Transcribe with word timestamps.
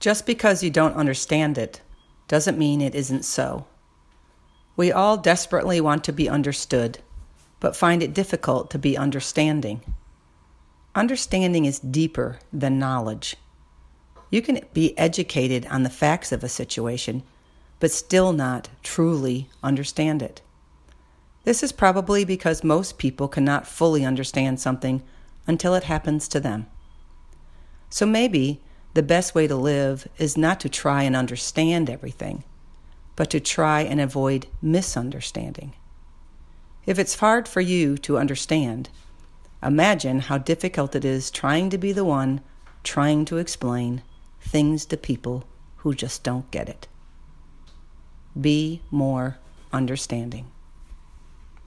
Just 0.00 0.24
because 0.24 0.62
you 0.62 0.70
don't 0.70 0.96
understand 0.96 1.58
it 1.58 1.82
doesn't 2.26 2.58
mean 2.58 2.80
it 2.80 2.94
isn't 2.94 3.24
so. 3.24 3.66
We 4.74 4.90
all 4.90 5.18
desperately 5.18 5.78
want 5.80 6.04
to 6.04 6.12
be 6.12 6.28
understood, 6.28 7.00
but 7.60 7.76
find 7.76 8.02
it 8.02 8.14
difficult 8.14 8.70
to 8.70 8.78
be 8.78 8.96
understanding. 8.96 9.82
Understanding 10.94 11.66
is 11.66 11.78
deeper 11.78 12.38
than 12.50 12.78
knowledge. 12.78 13.36
You 14.30 14.40
can 14.40 14.60
be 14.72 14.96
educated 14.96 15.66
on 15.66 15.82
the 15.82 15.90
facts 15.90 16.32
of 16.32 16.42
a 16.42 16.48
situation, 16.48 17.22
but 17.78 17.90
still 17.90 18.32
not 18.32 18.70
truly 18.82 19.50
understand 19.62 20.22
it. 20.22 20.40
This 21.44 21.62
is 21.62 21.72
probably 21.72 22.24
because 22.24 22.64
most 22.64 22.96
people 22.96 23.28
cannot 23.28 23.66
fully 23.66 24.04
understand 24.04 24.60
something 24.60 25.02
until 25.46 25.74
it 25.74 25.84
happens 25.84 26.26
to 26.28 26.40
them. 26.40 26.66
So 27.90 28.06
maybe 28.06 28.62
the 28.94 29.02
best 29.02 29.34
way 29.34 29.46
to 29.46 29.54
live 29.54 30.08
is 30.18 30.36
not 30.36 30.60
to 30.60 30.68
try 30.68 31.04
and 31.04 31.14
understand 31.14 31.88
everything, 31.88 32.44
but 33.16 33.30
to 33.30 33.40
try 33.40 33.82
and 33.82 34.00
avoid 34.00 34.46
misunderstanding. 34.60 35.74
If 36.86 36.98
it's 36.98 37.20
hard 37.20 37.46
for 37.46 37.60
you 37.60 37.96
to 37.98 38.18
understand, 38.18 38.88
imagine 39.62 40.20
how 40.20 40.38
difficult 40.38 40.96
it 40.96 41.04
is 41.04 41.30
trying 41.30 41.70
to 41.70 41.78
be 41.78 41.92
the 41.92 42.04
one 42.04 42.40
trying 42.82 43.24
to 43.26 43.36
explain 43.36 44.02
things 44.40 44.86
to 44.86 44.96
people 44.96 45.44
who 45.76 45.94
just 45.94 46.24
don't 46.24 46.50
get 46.50 46.68
it. 46.68 46.88
Be 48.40 48.82
more 48.90 49.38
understanding. 49.72 50.50